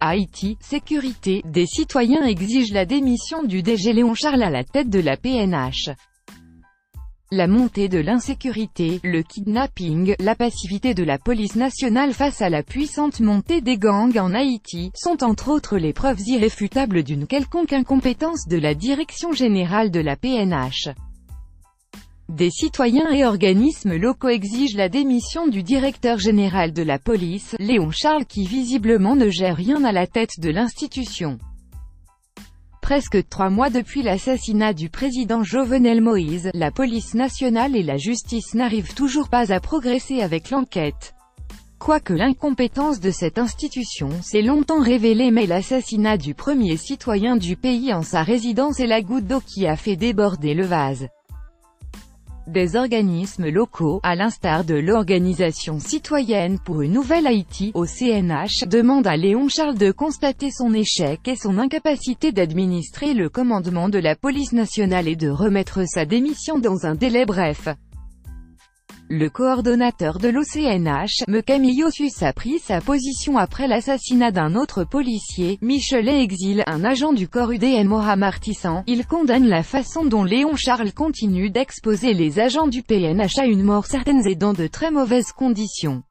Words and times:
Haïti, 0.00 0.56
sécurité, 0.60 1.42
des 1.44 1.66
citoyens 1.66 2.24
exigent 2.24 2.72
la 2.72 2.84
démission 2.84 3.42
du 3.42 3.62
DG 3.62 3.92
Léon 3.92 4.14
Charles 4.14 4.44
à 4.44 4.50
la 4.50 4.62
tête 4.62 4.90
de 4.90 5.00
la 5.00 5.16
PNH. 5.16 5.90
La 7.32 7.48
montée 7.48 7.88
de 7.88 7.98
l'insécurité, 7.98 9.00
le 9.02 9.22
kidnapping, 9.22 10.14
la 10.20 10.36
passivité 10.36 10.94
de 10.94 11.02
la 11.02 11.18
police 11.18 11.56
nationale 11.56 12.14
face 12.14 12.40
à 12.40 12.48
la 12.48 12.62
puissante 12.62 13.20
montée 13.20 13.60
des 13.60 13.76
gangs 13.76 14.16
en 14.18 14.34
Haïti, 14.34 14.92
sont 14.94 15.24
entre 15.24 15.48
autres 15.48 15.76
les 15.76 15.92
preuves 15.92 16.20
irréfutables 16.26 17.02
d'une 17.02 17.26
quelconque 17.26 17.72
incompétence 17.72 18.46
de 18.46 18.56
la 18.56 18.74
direction 18.74 19.32
générale 19.32 19.90
de 19.90 20.00
la 20.00 20.16
PNH. 20.16 20.90
Des 22.28 22.50
citoyens 22.50 23.10
et 23.10 23.24
organismes 23.24 23.96
locaux 23.96 24.28
exigent 24.28 24.76
la 24.76 24.90
démission 24.90 25.48
du 25.48 25.62
directeur 25.62 26.18
général 26.18 26.74
de 26.74 26.82
la 26.82 26.98
police, 26.98 27.56
Léon 27.58 27.90
Charles 27.90 28.26
qui 28.26 28.44
visiblement 28.44 29.16
ne 29.16 29.30
gère 29.30 29.56
rien 29.56 29.82
à 29.82 29.92
la 29.92 30.06
tête 30.06 30.38
de 30.38 30.50
l'institution. 30.50 31.38
Presque 32.82 33.26
trois 33.30 33.48
mois 33.48 33.70
depuis 33.70 34.02
l'assassinat 34.02 34.74
du 34.74 34.90
président 34.90 35.42
Jovenel 35.42 36.02
Moïse, 36.02 36.50
la 36.52 36.70
police 36.70 37.14
nationale 37.14 37.74
et 37.74 37.82
la 37.82 37.96
justice 37.96 38.52
n'arrivent 38.52 38.92
toujours 38.92 39.30
pas 39.30 39.50
à 39.50 39.58
progresser 39.58 40.20
avec 40.20 40.50
l'enquête. 40.50 41.14
Quoique 41.78 42.12
l'incompétence 42.12 43.00
de 43.00 43.10
cette 43.10 43.38
institution 43.38 44.10
s'est 44.20 44.42
longtemps 44.42 44.82
révélée 44.82 45.30
mais 45.30 45.46
l'assassinat 45.46 46.18
du 46.18 46.34
premier 46.34 46.76
citoyen 46.76 47.38
du 47.38 47.56
pays 47.56 47.94
en 47.94 48.02
sa 48.02 48.22
résidence 48.22 48.80
est 48.80 48.86
la 48.86 49.00
goutte 49.00 49.26
d'eau 49.26 49.40
qui 49.40 49.66
a 49.66 49.76
fait 49.76 49.96
déborder 49.96 50.52
le 50.52 50.66
vase. 50.66 51.08
Des 52.48 52.76
organismes 52.76 53.50
locaux, 53.50 54.00
à 54.02 54.14
l'instar 54.14 54.64
de 54.64 54.74
l'Organisation 54.74 55.78
citoyenne 55.78 56.58
pour 56.58 56.80
une 56.80 56.92
nouvelle 56.92 57.26
Haïti, 57.26 57.72
au 57.74 57.84
CNH, 57.84 58.66
demandent 58.66 59.06
à 59.06 59.18
Léon 59.18 59.50
Charles 59.50 59.76
de 59.76 59.92
constater 59.92 60.50
son 60.50 60.72
échec 60.72 61.28
et 61.28 61.36
son 61.36 61.58
incapacité 61.58 62.32
d'administrer 62.32 63.12
le 63.12 63.28
commandement 63.28 63.90
de 63.90 63.98
la 63.98 64.16
police 64.16 64.54
nationale 64.54 65.08
et 65.08 65.16
de 65.16 65.28
remettre 65.28 65.80
sa 65.86 66.06
démission 66.06 66.58
dans 66.58 66.86
un 66.86 66.94
délai 66.94 67.26
bref. 67.26 67.68
Le 69.10 69.30
coordonnateur 69.30 70.18
de 70.18 70.28
l'OCNH, 70.28 71.24
M. 71.28 71.42
Camillosus 71.42 72.22
a 72.22 72.34
pris 72.34 72.58
sa 72.58 72.82
position 72.82 73.38
après 73.38 73.66
l'assassinat 73.66 74.32
d'un 74.32 74.54
autre 74.54 74.84
policier, 74.84 75.58
Michelet 75.62 76.22
Exil, 76.22 76.62
un 76.66 76.84
agent 76.84 77.14
du 77.14 77.26
corps 77.26 77.50
UDN 77.50 77.88
Mohamed 77.88 78.34
Il 78.86 79.06
condamne 79.06 79.46
la 79.46 79.62
façon 79.62 80.04
dont 80.04 80.24
Léon 80.24 80.56
Charles 80.56 80.92
continue 80.92 81.48
d'exposer 81.48 82.12
les 82.12 82.38
agents 82.38 82.66
du 82.66 82.82
PNH 82.82 83.38
à 83.38 83.46
une 83.46 83.62
mort 83.62 83.86
certaine 83.86 84.26
et 84.26 84.34
dans 84.34 84.52
de 84.52 84.66
très 84.66 84.90
mauvaises 84.90 85.32
conditions. 85.32 86.02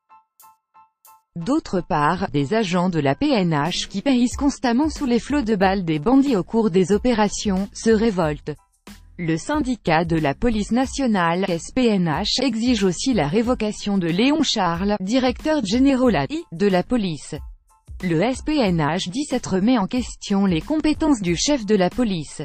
D'autre 1.36 1.82
part, 1.82 2.32
des 2.32 2.56
agents 2.56 2.90
de 2.90 3.00
la 3.00 3.14
PNH 3.14 3.90
qui 3.90 4.02
périssent 4.02 4.38
constamment 4.38 4.90
sous 4.90 5.06
les 5.06 5.20
flots 5.20 5.44
de 5.44 5.56
balles 5.56 5.86
des 5.86 6.00
bandits 6.00 6.36
au 6.36 6.44
cours 6.44 6.72
des 6.72 6.92
opérations, 6.92 7.70
se 7.74 7.92
révoltent. 7.92 8.56
Le 9.20 9.36
syndicat 9.36 10.06
de 10.06 10.16
la 10.16 10.36
police 10.36 10.72
nationale, 10.72 11.48
SPNH, 11.50 12.40
exige 12.44 12.84
aussi 12.84 13.16
la 13.16 13.28
révocation 13.28 13.98
de 13.98 14.06
Léon 14.06 14.44
Charles, 14.44 14.96
directeur 15.00 15.66
général 15.66 16.28
de 16.52 16.68
la 16.68 16.84
police. 16.84 17.34
Le 18.04 18.22
SPNH 18.32 19.10
dit 19.10 19.24
s'être 19.24 19.58
met 19.58 19.80
en 19.80 19.88
question 19.88 20.46
les 20.46 20.62
compétences 20.62 21.20
du 21.20 21.36
chef 21.36 21.66
de 21.66 21.76
la 21.76 21.90
police. 21.90 22.44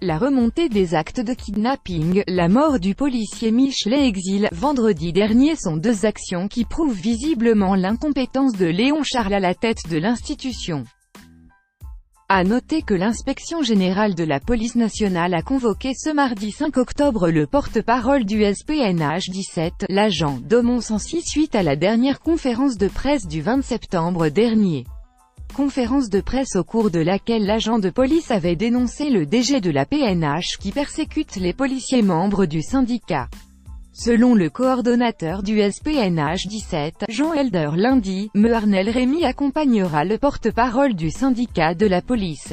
La 0.00 0.16
remontée 0.16 0.70
des 0.70 0.94
actes 0.94 1.20
de 1.20 1.34
kidnapping, 1.34 2.22
la 2.28 2.48
mort 2.48 2.80
du 2.80 2.94
policier 2.94 3.50
Michelet 3.50 4.08
Exil, 4.08 4.48
vendredi 4.52 5.12
dernier 5.12 5.54
sont 5.54 5.76
deux 5.76 6.06
actions 6.06 6.48
qui 6.48 6.64
prouvent 6.64 6.98
visiblement 6.98 7.74
l'incompétence 7.74 8.54
de 8.54 8.66
Léon 8.66 9.02
Charles 9.02 9.34
à 9.34 9.40
la 9.40 9.54
tête 9.54 9.86
de 9.90 9.98
l'institution. 9.98 10.84
À 12.28 12.42
noter 12.42 12.82
que 12.82 12.92
l'inspection 12.92 13.62
générale 13.62 14.16
de 14.16 14.24
la 14.24 14.40
police 14.40 14.74
nationale 14.74 15.32
a 15.32 15.42
convoqué 15.42 15.92
ce 15.94 16.10
mardi 16.10 16.50
5 16.50 16.76
octobre 16.76 17.30
le 17.30 17.46
porte-parole 17.46 18.24
du 18.24 18.42
SPNH 18.42 19.30
17, 19.30 19.86
l'agent 19.88 20.40
Domon-Sancy 20.42 21.22
suite 21.22 21.54
à 21.54 21.62
la 21.62 21.76
dernière 21.76 22.18
conférence 22.18 22.78
de 22.78 22.88
presse 22.88 23.28
du 23.28 23.42
20 23.42 23.62
septembre 23.62 24.28
dernier. 24.28 24.86
Conférence 25.54 26.10
de 26.10 26.20
presse 26.20 26.56
au 26.56 26.64
cours 26.64 26.90
de 26.90 26.98
laquelle 26.98 27.46
l'agent 27.46 27.78
de 27.78 27.90
police 27.90 28.32
avait 28.32 28.56
dénoncé 28.56 29.08
le 29.08 29.24
DG 29.24 29.60
de 29.60 29.70
la 29.70 29.86
PNH 29.86 30.58
qui 30.58 30.72
persécute 30.72 31.36
les 31.36 31.52
policiers 31.52 32.02
membres 32.02 32.46
du 32.46 32.60
syndicat. 32.60 33.28
Selon 33.98 34.34
le 34.34 34.50
coordonnateur 34.50 35.42
du 35.42 35.58
SPNH 35.58 36.48
17, 36.48 37.06
Jean 37.08 37.32
Elder 37.32 37.70
lundi, 37.76 38.30
Mearnel 38.34 38.90
Rémy 38.90 39.24
accompagnera 39.24 40.04
le 40.04 40.18
porte-parole 40.18 40.92
du 40.92 41.10
syndicat 41.10 41.74
de 41.74 41.86
la 41.86 42.02
police. 42.02 42.52